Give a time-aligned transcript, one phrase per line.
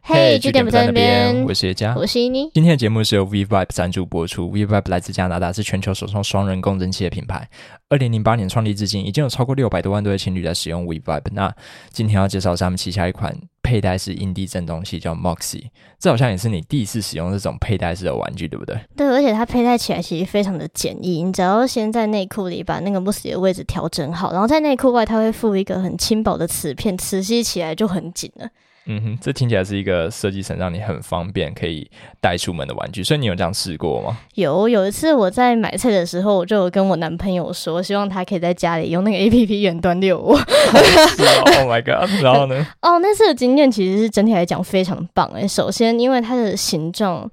[0.00, 2.50] 嘿，据点不在那边，我是叶佳，我是伊妮。
[2.54, 4.50] 今天的节目是由 V Vibe 赞助播出。
[4.50, 7.48] V Vibe 来自加拿大，是全球首创双人共振器的品牌。
[7.88, 11.22] 二零零八年创立至今，已经有超过六百多万对情侣在使用 Vibe。
[11.32, 11.54] 那
[11.90, 13.34] 今天要介绍是他们旗下一款
[13.68, 15.64] 佩戴式阴蒂震动器，叫 Moxie。
[15.98, 18.74] 这好像也是你第一次使用这种佩戴式的玩具，对不对？
[18.96, 28.48] 对，而且它佩戴起来其实非常的简易，你只要先在内裤里把那个 Moxie 的位置调整好，然后在内裤外它会附一个很轻薄的磁片，磁吸起来就很紧了。
[28.90, 31.86] 嗯哼，这听起来是一个设计成让你很方便可以
[32.22, 34.16] 带出门的玩具，所以你有这样试过吗？
[34.34, 40.32] 有，有一次我在买菜的时候，我就有跟我男朋友说，希望他可以在家里用那个 A P P 远端遛我。
[40.38, 42.08] Oh my god！
[42.22, 42.66] 然后呢？
[42.80, 45.46] 哦，那次的经面其实是整体来讲非常棒诶。
[45.48, 47.28] 首先，因为它的形状。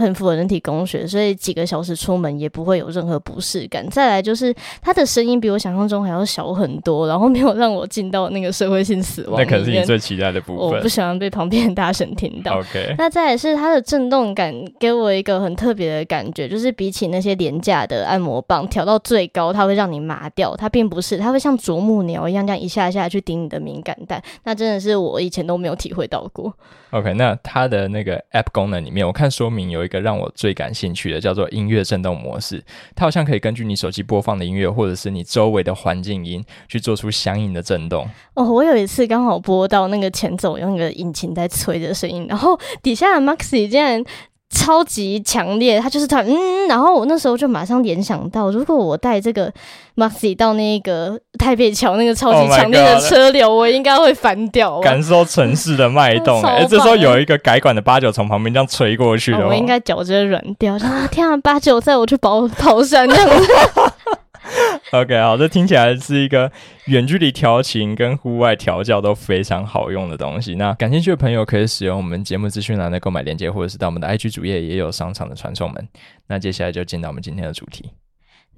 [0.00, 3.86] 很符合人体工学，所以几个小时出门也不会有任何不适感。
[3.90, 9.38] 再来就是它的声音比我想象中还要小很多，然后没有让我进到那个社会性死亡。
[9.38, 10.56] 那可能是你最期待的部分。
[10.56, 12.58] 我不喜欢被旁边的大声听到。
[12.58, 12.94] OK。
[12.96, 24.22] 那再来是它的震动感，给我一个很特别的感觉，就是比起那些廉价的按摩棒，调到最高它会让你麻掉，它并不是，它会像啄木鸟一样，这样一下一下去顶你的敏感带。
[24.44, 26.52] 那真的是我以前都没有体会到过。
[26.90, 32.64] OK，那它的那个 App 功能里面，我看说明有一个让我最感兴趣的，叫做音乐震动模式。
[32.96, 38.08] 它好像可以根据你手机播放的音乐，或者是你周围的环境音，去做出相应的震动。
[38.32, 44.02] 哦，我有一次刚好播到那个前奏，用那个引擎在吹的声音，然后底下的 Maxi 竟然。
[44.50, 49.50] 超级强烈，他就是他，嗯，然后我那时候就马上联想到，如果我带这个
[49.96, 56.42] Maxi 到那个台北桥那个超级强烈的车流，我应该会翻掉，感受城市的脉动。
[56.42, 60.74] 哎，这时候有一个改管的八九从旁边这样吹过去的我应该脚直接软掉。
[60.74, 63.52] 啊， 天啊，八九载我去跑跑山这样子。
[64.92, 66.50] OK，好，这听起来是一个
[66.86, 70.54] 远距离调情跟户外调教都非常好用的东西。
[70.56, 75.88] 那感兴趣的朋友可以使用我们节目资讯栏的购买链接，或者是到我们的 IG 主页也有商场的传送门。
[76.26, 77.90] 那接下来就进到我们今天的主题。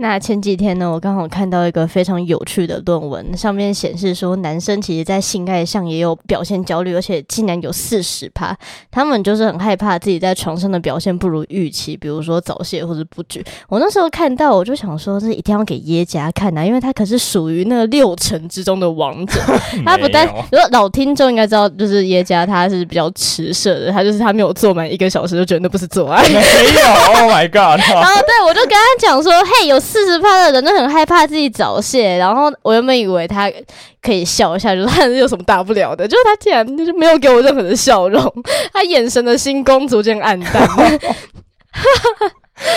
[0.03, 8.53] 那前几天呢，我刚好看到一个非常有趣的论文，上面显示说，男生其实在性爱上也有表现焦虑，而且竟然有四十趴，
[8.91, 13.45] 他们就是很害怕自己在床上的表现不如预期，比如说早泄或者不举。
[13.69, 19.41] 我那时候看到，我就想说，这一定要给耶加看呐，因为他可是属于那六成之中的王者。
[19.87, 26.29] 他不但，如果老听众应该知道，就是耶加他是比较迟射的，他就是他没有做满一个小时就觉得那不是做爱。
[26.29, 27.79] 没有，Oh my God！
[27.79, 29.81] 然后对我就跟他讲说，嘿，有。
[29.93, 33.53] 四十趴的人都很害怕自己早泄，然后我原本以为他
[34.01, 38.33] 可以笑一下，就他有什么大不了的，就是他竟然就是没有给我任何的笑容，
[38.73, 40.67] 他眼神的星光逐渐暗淡。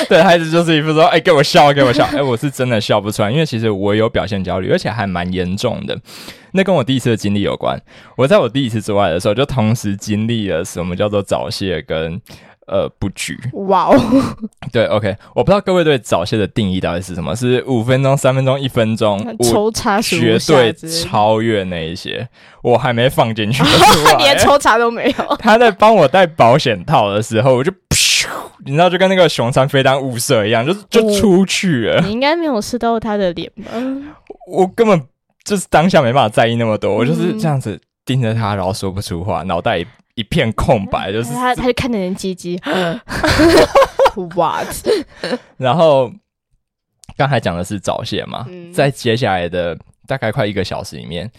[0.10, 5.98] 对，孩子就是一副说：“哎，给我笑，给我笑。”哎，我是真的笑不出来，因为其实我有表现焦虑，而且还蛮严重的。
[6.54, 7.80] 那跟我第一次的经历有关。
[8.18, 12.20] 我在我第一次之外的时候，就同时经历了什么叫做早泄跟。
[12.68, 13.96] 呃，布局哇哦，
[14.74, 17.36] 对，OK，我不知道各位对早泄的定义到底是什么？
[17.36, 19.20] 是五分钟、三分钟、一分钟？
[19.44, 22.28] 抽查绝对超越那一些，
[22.64, 23.64] 我还没放进去，
[24.18, 25.36] 连抽查都没有。
[25.38, 28.28] 他在帮我戴保险套的时候，我就噗，
[28.66, 32.02] 你知道，就跟那个熊山飞弹雾射一样，就就出去了。
[32.02, 33.72] 你应该没有试到他的脸吧？
[34.52, 35.00] 我根本
[35.44, 39.86] 就是当下没办法在意那么多，我就是这样子盯着他，然后说不出话，脑袋。
[40.16, 42.60] 一片空白，就是他，他就看着人鸡鸡
[44.36, 44.68] ，what？
[45.58, 46.12] 然后
[47.18, 49.78] 刚才讲的是早泄嘛，在接下来的
[50.08, 51.30] 大概快一个小时里面，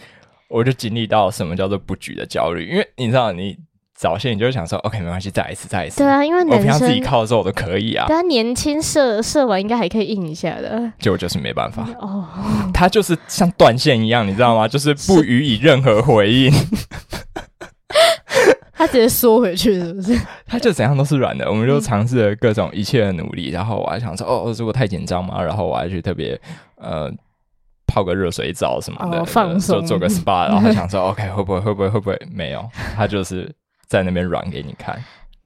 [0.47, 3.57] 我就经历到什么叫做不举的焦虑，因为你知道，你
[3.95, 5.97] 早泄，你就想说，OK，没关系，再一次，再一次。
[5.97, 8.05] 对啊，因为我平常自己靠的时候我都可以啊。
[8.07, 12.27] 他年轻射射完应该还可以硬一下的，结果就是没办法哦，
[12.71, 14.67] 他就是像断线一样，你知道吗？
[14.67, 16.53] 就是不予以任何回应。
[18.77, 20.15] 他直接缩回去，是不是？
[20.45, 21.45] 他就怎样都是软的。
[21.49, 26.39] 我们就尝试了各种一切的努力，然后我还想说，哦，如果太紧张嘛，然后我还去特别
[26.75, 27.11] 呃
[27.87, 32.63] 泡个热水澡什么的，放松，做个 SPA，然后想说，OK，会不会会不会会不会没有？
[32.95, 33.51] 他就是
[33.87, 34.95] 在那边软给你看。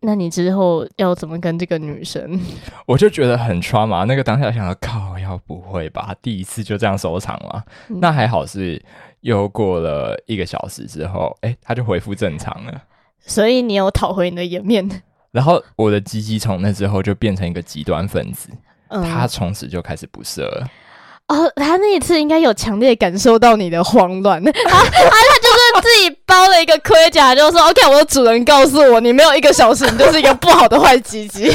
[0.03, 2.39] 那你之后要怎么跟这个女生？
[2.87, 4.03] 我就觉得很 trauma。
[4.05, 6.13] 那个当下想到，靠，要不会吧？
[6.23, 7.63] 第一次就这样收场了？
[7.87, 8.83] 那还好是
[9.19, 12.81] 又过了一个小时之后，哎，他就恢复正常了。
[13.25, 18.49] 所以你有讨回你的颜面，然后我的鸡鸡从那之后就变成一个极端分子，
[18.89, 20.67] 他从此就开始不射了。
[21.27, 31.49] 哦，他那一次应该有强烈感受到你的慌乱，他 他就是自己包了一个盔甲，就说：“OK，我的主人告诉我，你没有一个小时，你就是一个不好的坏鸡鸡，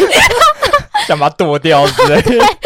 [1.06, 2.65] 想把它剁掉之类。”他刚他刚差点丢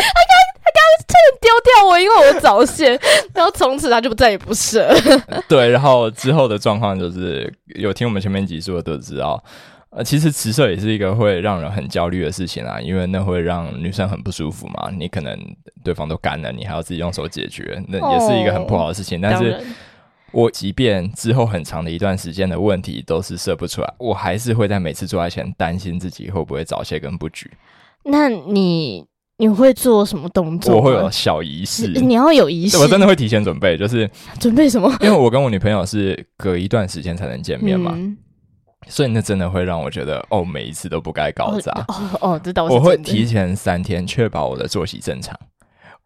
[1.60, 2.98] 掉我，因为我早泄，
[3.34, 4.88] 然后从此他就再也不射。
[5.48, 9.42] 对，然后之后的状况就是有听我们前面几说的都知道，
[9.90, 14.90] 呃，其实迟射也是一个会让人很焦虑的事情啊，因为那会让女生很不舒服嘛。
[14.96, 15.38] 你可能
[15.84, 19.20] 对方都干了，你还要自己用手解决，那也是一个很不好的事情。
[19.20, 19.60] 但是。
[20.32, 27.50] 我即便之后很长的一段时间的问题都是射不出来，我还是会在每次做爱前担心自己会不会早泄跟不举。
[28.04, 29.04] 那你
[29.40, 30.76] 你会做什么动作？
[30.76, 32.76] 我会有小仪式，你要有仪式。
[32.76, 34.08] 我真的会提前准备，就是
[34.38, 34.94] 准备什么？
[35.00, 37.96] 因为我跟我女朋友是隔一段时间才能见面嘛，
[38.86, 41.72] 所以那真的会让我觉得哦，每一次都不该搞砸。
[41.88, 42.64] 哦哦，知道。
[42.64, 45.34] 我会提前三天确保我的作息正常。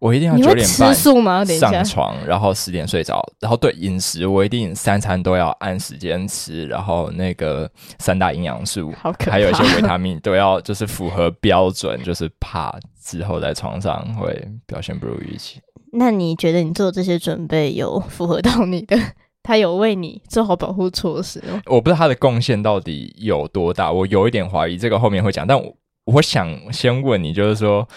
[0.00, 3.24] 我一定要九点半上床，然后十点睡着。
[3.40, 6.66] 然后对饮食，我一定三餐都要按时间吃。
[6.66, 15.58] 然后那个三大营养素，还有一些维他命都要就是符合标准，就是怕之后在床上会表现不如预期。
[15.92, 18.98] 那你觉得你做这些准备有符合到你的？
[19.42, 21.62] 他有为你做好保护措施吗？
[21.66, 24.76] 我不知道他的贡献到底有多大，我有一点怀疑。
[24.76, 25.74] 这个后面会讲，但我
[26.04, 27.88] 我想先问你，就是说。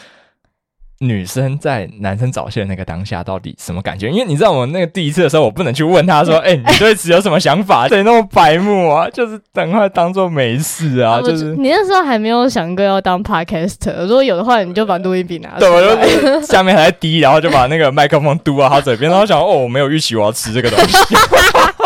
[1.00, 4.10] 女生在男生早泄那个当下到底什么感觉？
[4.10, 9.08] 因为你知道我那个第一次的时候，我不能去问他说：“哎，你对此有什么想法？” 谁那么白目啊？
[9.12, 11.22] 就是赶快当做没事啊！
[11.22, 20.98] 就是你那时候还没有想过要当 podcaster，如果有的话，你就把录音笔拿对，我就下面还在滴，然后就把那个麦克风嘟到他嘴边，然后想：“哦，我没有预期我要吃这个东西。”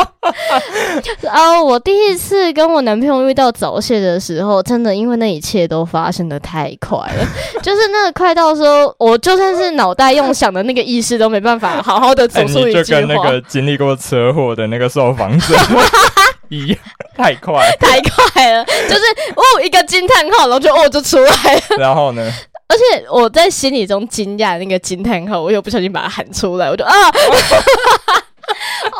[1.30, 1.62] 啊！
[1.62, 7.26] 我第一次跟我男朋友遇到早泄的时候，真的因为那一切都发生的太快了，
[7.62, 12.84] 就是那个快到说，我就算是脑袋用想的那个意识都没办法好好的走出一句话。
[12.84, 15.56] 就跟那个经历过车祸的那个受访者
[16.50, 16.78] 一样，
[17.16, 19.02] 太快，太快了，就是
[19.36, 21.62] 哦一个惊叹号，然后就哦就出来了。
[21.78, 22.32] 然后呢？
[22.68, 26.94] 而且我在心里中惊讶那个惊叹号，我又不小心把它喊出来，我就啊。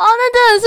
[0.02, 0.66] 哦，那真的是，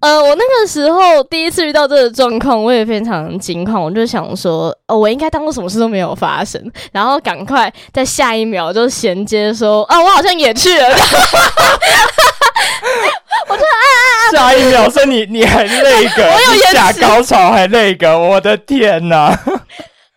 [0.00, 3.82] 呃，我那个时候第一次遇到这个状况，我也非常惊恐。
[3.82, 6.62] 我就想说，哦，我应该当做什么事都没有发生，
[6.92, 10.88] 然后赶快在下一秒就衔接说，啊，我好像也去了。
[13.48, 14.30] 我就啊啊啊！
[14.32, 19.36] 下一秒是你你还那个， 我有假高潮还那个，我的天哪！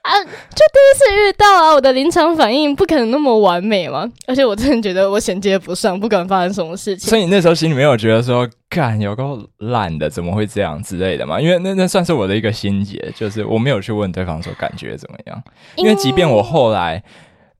[0.10, 7.08] 啊，就第一次遇到啊，我的临场反应不可能那么完美嘛，而且我真的觉得我衔接不上，不管发生什么事情。
[7.08, 11.40] 所以你那时候心里没有觉得说，干有够烂的，怎么会这样之类的嘛？
[11.40, 15.44] 因为那那算是我的一个心结，就是我没有去问对方说感觉怎么样。
[15.76, 17.04] 因为即便我后来，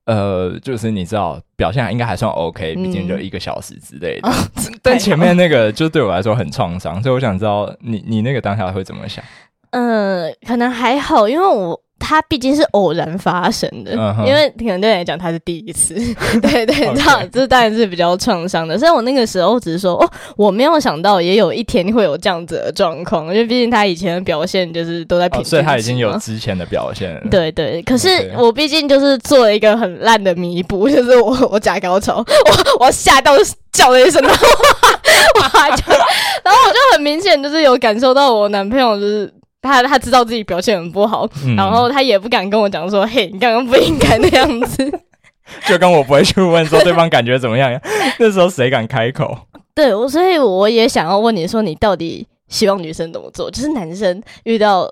[0.06, 4.30] 呃，就是你知道表现应该还算 OK，毕竟就一个小时之类的。
[4.82, 9.24] 但前面那个就对我来说很创伤，所以我想知道你你那个当下会怎么想？
[9.70, 11.80] 嗯，可能还好，因为我。
[12.00, 13.92] 它毕竟是偶然发生的，
[14.26, 15.94] 因为可能对你来讲它是第一次，
[16.42, 18.78] 对 对，这样这当然是比较创伤的。
[18.80, 27.22] 所以我那个时候只是说，哦，我没有想到也有一天会有这样子的状况，因为毕竟他以前的表现就是都在平，所以他已经有之前的表现。
[27.30, 33.34] 对对，可是我毕竟就是做了一个很烂的弥补， 就是我我假高潮，我我吓到
[33.72, 34.48] 叫了一声，然后
[35.36, 35.42] 我
[35.76, 35.84] 就，
[36.44, 39.32] 然后我就很明显就是有感受到我男朋友就是。
[39.62, 41.28] 他他知道自己表现很不好，
[41.58, 44.90] 然后他也不敢跟我讲说：“嘿，你刚刚不应该那样子。
[45.68, 47.82] ”就跟我不会去问说对方感觉怎么样呀？
[48.20, 49.38] 那时候谁敢开口？
[49.74, 53.50] 对，我所以我也想要问你说，你到底希望女生怎么做？
[53.50, 54.88] 就是男生遇到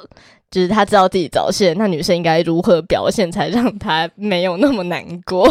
[0.49, 5.47] 就是他知道自己早泄，那女生应该如何表现才让他没有那么难过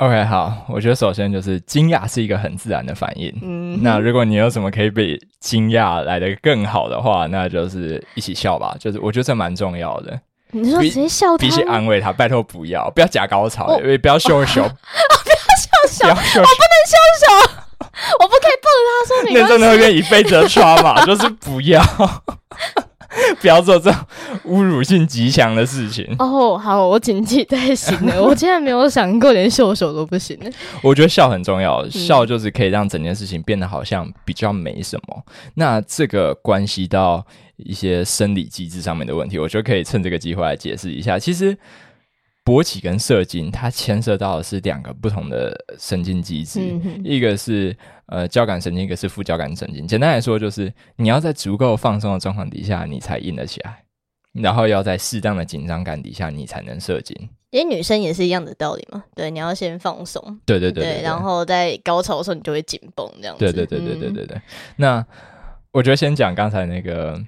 [0.00, 3.30] ？OK，好，我觉得首先就是惊讶是一个很自然的反应。
[3.42, 8.74] 嗯，那如果你有什么可以比惊讶来的更好的话，那就是一起笑吧。
[8.80, 10.18] 就是我觉得这蛮重要的。
[10.52, 11.36] 你说直接笑他？
[11.36, 17.60] 比起安慰他，拜托不要，不要假高潮，也不要秀秀， 不要秀秀，我不能秀秀，
[18.20, 21.80] 我不可以抱着他说，那真的会变一辈子的 trauma，就是不要。
[23.40, 24.00] 不要做这种
[24.46, 26.56] 侮辱性极强的事情哦。
[26.56, 28.22] 好，我谨记在心了。
[28.22, 30.38] 我竟然没有想过连秀手都不行。
[30.82, 35.22] 我觉得笑很重要，笑就是可以让整件事情变得好像比较没什么。
[35.54, 37.24] 那这个关系到
[37.56, 41.18] 一些生理机制上面的问题，我觉得可以趁这个机会来解释一下。
[41.18, 41.56] 其实。
[42.44, 46.60] 勃起跟射精，它牵涉到的是两个不同的神经机制，
[47.04, 49.86] 一个是呃交感神经，一个是副交感神经。
[49.86, 53.70] 简单来说，就是你要在足够放松的状况底下，你才硬得起来；
[54.32, 57.14] 然后要在适当的紧张感底下，你才能射精。
[57.50, 63.36] 因为女生也是一样的道理嘛，对，你要先放松，对对对，然后在高潮的时候你就会紧绷，这样。
[63.38, 64.40] 对对对对对对对。
[64.76, 65.04] 那
[65.72, 67.22] 我觉得先讲刚才那个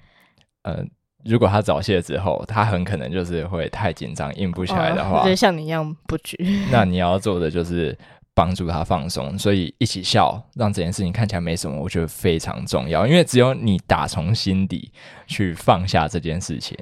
[0.63, 0.85] 呃。
[1.25, 6.37] 如果他早泄之后，他很可能就是会太紧张，硬不起来的话，就像你一样不举。
[6.71, 7.97] 那你要做的就是
[8.35, 13.07] 帮助他放松，所以一起笑，让这件事情看起来没什么，我觉得非常重要。
[13.07, 14.91] 因为只有你打从心底
[15.27, 16.77] 去放下这件事情，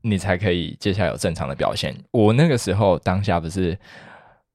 [0.00, 1.94] 你才可以接下来有正常的表现。
[2.10, 3.78] 我那个时候当下不是。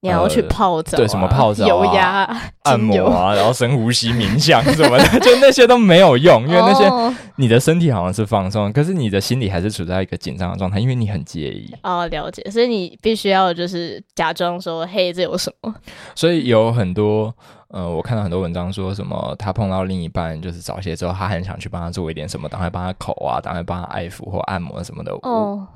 [0.00, 2.22] 你要去泡澡，对什么泡澡、油压、
[2.62, 11.74] 按摩啊，然后深呼吸、冥想什么的， 就那些都没有用，因为那些你的身体好像是放松，可是你的心里还是处在一个紧张的状态，因为你很介意。
[11.82, 15.74] 哦，了解，所以你必须要就是假装说，嘿，这有什么？
[16.14, 17.34] 所以有很多，
[17.70, 25.10] 呃，我看到很多文章说什么，他碰到另一半就是早些之后，他很想去帮他做一点什么，赶快帮他口啊，赶快帮他爱抚或按摩什么的。
[25.22, 25.66] 哦。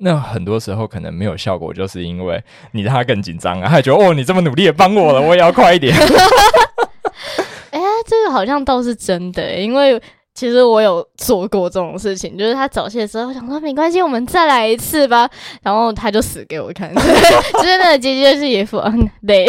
[0.00, 2.40] 那很多时候可能没有效果，就是因为
[2.72, 5.92] 你让他更紧张啊，他觉得哦，你这么努力也帮我了，我也要快一点。
[7.70, 10.00] 哎，这个好像倒是真的，因为
[10.34, 15.28] 其实我有做过这种事情，就是他早泄的时候，想说没关系，我们再来一次吧，
[15.62, 18.80] 然后他就死给我看，就是那个结局是也副
[19.22, 19.46] 累。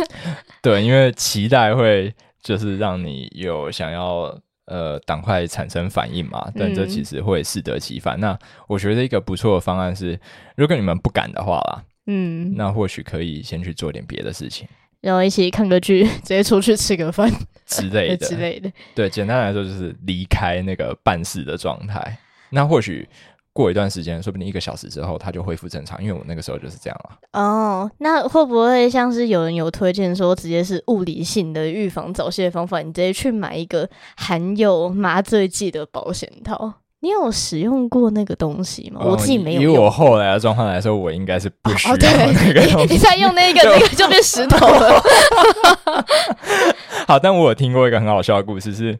[0.62, 4.34] 对，因为期待会就是让你有想要。
[4.66, 8.18] 呃，赶快产生反应嘛，但这其实会适得其反。
[8.20, 8.38] 那
[8.68, 10.18] 我觉得一个不错的方案是，
[10.56, 14.68] 如果你们不敢的话啦，嗯，那或许可以先去做点别的事情，
[15.00, 17.30] 然后一起看个剧， 直接出去吃个饭
[17.66, 18.70] 之类 的之类的。
[18.94, 22.18] 对，简单来说就是离开那个办事的状态。
[22.50, 23.08] 那或许。
[23.54, 26.02] 过一段时间，说不定一个小时之后，它就恢复正常。
[26.02, 27.18] 因为我那个时候就是这样了。
[27.38, 32.80] 哦，那会不会像是有人有推荐说，直接是物理性的预防早泄方法？
[32.80, 36.72] 你直接去买一个含有麻醉剂的保险套。
[37.00, 39.02] 你有使用过那个东西吗？
[39.04, 39.60] 我自己没有。
[39.60, 42.94] 以我后来的状况来说，我应该是不需要那个东西。
[42.94, 45.02] 你再用那个，那个 就变石头了。
[47.06, 48.98] 好，但我有听过一个很好笑的故事是。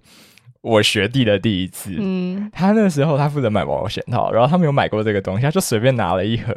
[0.63, 6.57] 我学弟的第一次，嗯，他那时候他负责买保险套，然后他没有买过这个东西，他就随便拿了一盒，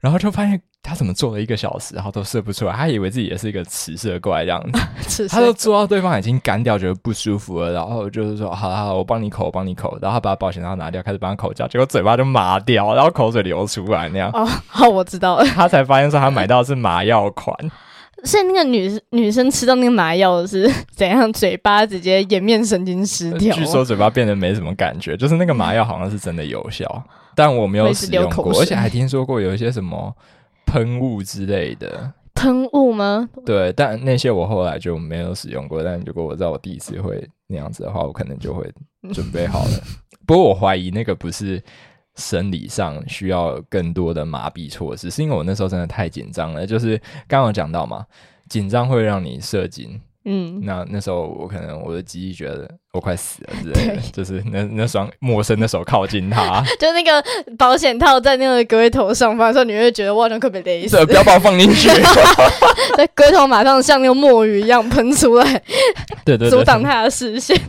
[0.00, 4.62] 然后就发现他怎么做了一个小时，然后都射不出来，他以为自己也是一个磁射怪这样
[5.06, 14.30] 子， 他就做到对方已经干掉，觉得不舒服了，然后就是说，好好，我帮你口，我帮你口，然后他把保险套拿掉，开始帮他口交，结果嘴巴就麻掉，然后口水流出来那样。
[14.32, 17.54] 哦，好，我知道了，他才发现说他买到是麻药款。
[18.24, 21.32] 所以那个女女生吃到那个麻药是 怎样？
[21.32, 23.54] 嘴巴直接颜面神经失调。
[23.54, 27.04] 据说嘴巴变得没什么感觉，就是那个麻药好像是真的有效，
[27.34, 30.14] 但我没有使用过，而且还听说过有一些什么
[30.66, 32.12] 喷雾之类的。
[32.34, 33.28] 喷雾吗？
[33.46, 35.82] 对，但那些我后来就没有使用过。
[35.82, 38.68] 但如果我知道我第一次会那样子的话，我可能就会
[39.12, 39.82] 准备好了。
[40.26, 41.62] 不过我怀疑那个不是。
[42.16, 46.66] 生理上需要更多的麻痹措施，是因为我那时候真的太紧张了。
[46.66, 48.04] 就是刚刚讲到嘛，
[48.48, 50.00] 紧张会让你射精。
[50.26, 57.22] 嗯，那那时候我可能我的记忆觉得我快死了之类的，就是那那双陌生的手靠近他， 就那个
[57.58, 61.90] 保险套在那个龟头上方的时候，你会觉得哇，那可被勒死，不要把我放进去。
[62.96, 65.62] 那龟头马上像那个墨鱼一样喷出来，
[66.24, 67.60] 对对，阻挡他的视线。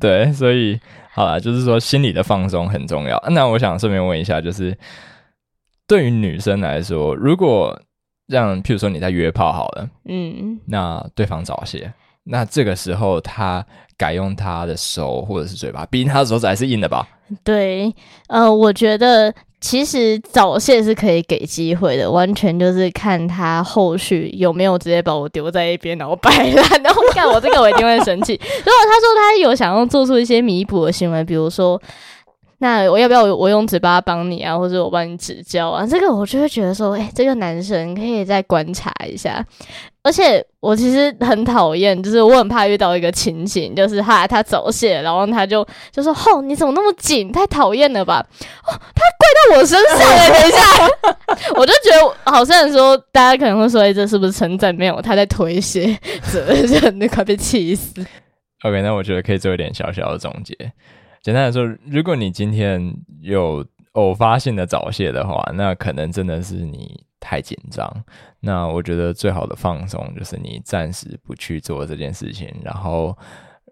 [0.00, 0.80] 对，所以。
[1.14, 3.22] 好了，就是说心理的放松很重要。
[3.30, 4.76] 那我想顺便问一下，就是
[5.86, 7.80] 对于女生来说，如果
[8.26, 11.92] 让譬如说你在约炮好了，嗯，那对方早泄，
[12.24, 13.64] 那这个时候他
[13.96, 17.08] 改用他的手或者是嘴巴，毕竟他的手指还是硬的吧？
[17.44, 17.94] 对，
[18.28, 19.34] 呃，我觉得。
[19.64, 28.34] 其实早泄是可以给机会的，完全就是看他后续有没有直接把我丢在一边，然后摆烂，然后干我这个我一定会生气。
[28.34, 31.80] 如果他说他有想要做出一些弥补的行为，比如说。
[32.64, 35.86] 那我要不要我用嘴巴帮你啊，或者我帮你指教啊？
[35.86, 39.44] 这个我就会觉得说，哎，这个男生可以再观察一下。
[40.02, 47.30] 而且我其实很讨厌，就是我很怕遇到一个情景，就是他他早泄，然后他就就说：“吼，你怎么那么紧？
[47.30, 48.24] 太讨厌了吧？”
[48.66, 50.40] 哦，他跪到我身上了。
[50.40, 54.74] 等一下， 我就觉得好像说，大家可能会说，哎，这是不是称赞？
[54.74, 58.00] 没有，他在推卸责任， 那快被气死。
[58.62, 60.56] OK，那我觉得可以做一点小小的总结。
[61.24, 67.90] 简单来说，如果你今天有偶发性的早泄的话，那可能真的是你太紧张。
[68.40, 72.54] 那我觉得最好的放松就是你暂时不去做这件事情。
[72.62, 73.16] 然后，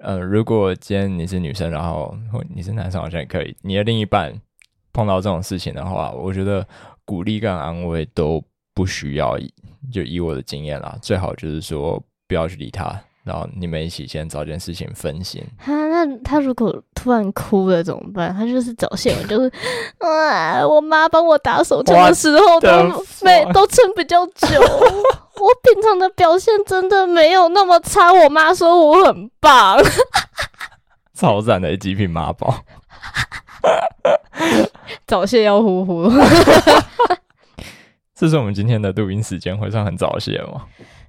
[0.00, 2.16] 呃，如果今天你是女生，然后
[2.54, 3.54] 你是男生，好像也可以。
[3.60, 4.32] 你的另一半
[4.94, 6.66] 碰到这种事情的话，我觉得
[7.04, 8.42] 鼓励跟安慰都
[8.72, 9.38] 不需要。
[9.92, 12.98] 就以我的经验啦，最好就是说不要去理他。
[13.24, 15.42] 然后你们一起先找件事情分心。
[15.58, 18.34] 他那他如果突然哭了怎么办？
[18.34, 19.50] 他就是早泄，就是
[19.98, 24.46] 啊，我妈帮我打手枪的时候 都没都撑比较久。
[25.40, 28.12] 我平常的表现真的没有那么差。
[28.12, 29.78] 我妈说我很棒，
[31.14, 32.54] 超赞的极品妈宝。
[35.06, 36.10] 早泄要呼呼。
[38.14, 40.62] 这是我们今天的录音时间，会算很早泄吗？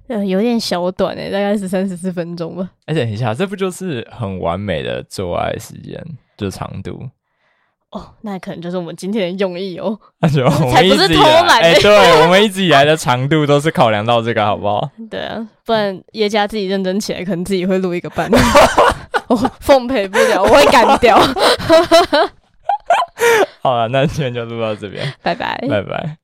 [0.08, 2.70] 呃，有点小短诶，大概是三十四分钟吧。
[2.86, 5.98] 哎，等一下，这不就是很完美的做爱时间，
[6.36, 7.08] 就长度？
[7.90, 9.98] 哦，那可能就是我们今天的用意哦。
[10.20, 14.90] 那就我 才不是们一直以偷懒来，哎，欸对 我们一直以来的长度都是考量到这个，好不好？
[15.10, 18.28] 对啊，不然叶家自己认真起来，可能自己会录一个半。
[19.28, 21.16] 我奉陪不了，我会干掉。
[23.62, 25.56] 好了，那今天就录到这边，拜拜。
[25.68, 26.23] 拜拜。